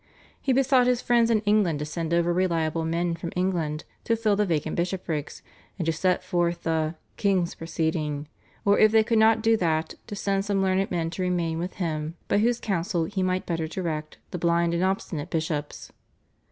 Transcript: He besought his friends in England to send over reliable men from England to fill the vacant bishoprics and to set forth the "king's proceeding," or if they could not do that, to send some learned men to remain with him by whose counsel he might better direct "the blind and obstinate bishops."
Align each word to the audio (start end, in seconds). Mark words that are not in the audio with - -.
He 0.41 0.51
besought 0.51 0.87
his 0.87 0.99
friends 0.99 1.29
in 1.29 1.41
England 1.41 1.77
to 1.77 1.85
send 1.85 2.11
over 2.11 2.33
reliable 2.33 2.83
men 2.85 3.13
from 3.15 3.31
England 3.35 3.83
to 4.05 4.15
fill 4.15 4.35
the 4.35 4.47
vacant 4.47 4.75
bishoprics 4.75 5.43
and 5.77 5.85
to 5.85 5.93
set 5.93 6.23
forth 6.23 6.63
the 6.63 6.95
"king's 7.17 7.53
proceeding," 7.53 8.27
or 8.65 8.79
if 8.79 8.91
they 8.91 9.03
could 9.03 9.19
not 9.19 9.43
do 9.43 9.55
that, 9.57 9.93
to 10.07 10.15
send 10.15 10.43
some 10.45 10.63
learned 10.63 10.89
men 10.89 11.11
to 11.11 11.21
remain 11.21 11.59
with 11.59 11.73
him 11.75 12.15
by 12.27 12.39
whose 12.39 12.59
counsel 12.59 13.03
he 13.05 13.21
might 13.21 13.45
better 13.45 13.67
direct 13.67 14.17
"the 14.31 14.39
blind 14.39 14.73
and 14.73 14.83
obstinate 14.83 15.29
bishops." 15.29 15.91